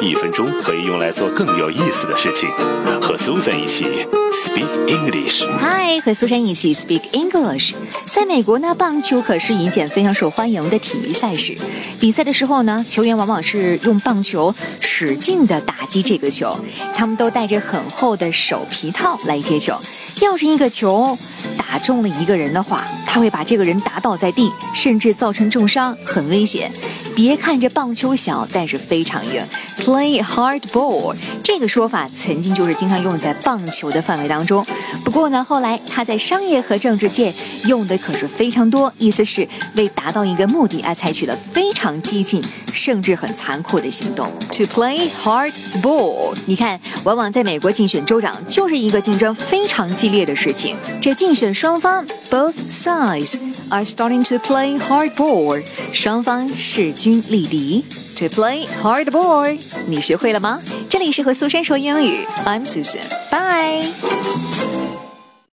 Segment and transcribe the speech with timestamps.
[0.00, 2.48] 一分钟可以用来做更有意思的事情。
[3.02, 3.84] 和苏珊一起
[4.32, 5.44] speak English。
[5.58, 7.74] 嗨，和苏珊一起 speak English。
[8.12, 11.56] 在美国呢，棒球可是一件非常受欢迎的体育赛事。
[11.98, 16.56] 比赛的时候呢，球员往往是用棒球使劲地打击这个球，
[16.94, 19.74] 他们都戴着很厚的手皮套来接球。
[20.20, 21.16] 要是一个球
[21.56, 26.70] 打中了一个人的话，他会把这个人打倒在地，甚至造成重伤，很危险。
[27.18, 29.42] 别看这棒球小，但是非常硬。
[29.78, 34.64] Play hard ball 这个说法曾经就是经常用在棒球的范围当中。
[35.04, 37.34] 不过呢，后来它在商业和政治界
[37.66, 42.40] 用的可是非常多，意思是为达到一个目的而采取了非常激进
[42.78, 44.28] 甚至很残酷的行动。
[44.52, 50.76] To play hard ball，你看，往往在美国竞选州长就是一个竞争非常激烈的事情。
[51.02, 53.36] 这竞选双方 both sides
[53.70, 55.60] are starting to play hard ball，
[55.92, 57.84] 双方势均力敌。
[58.18, 60.60] To play hard ball，你学会了吗？
[60.88, 64.47] 这里是和苏珊说英语，I'm Susan，bye。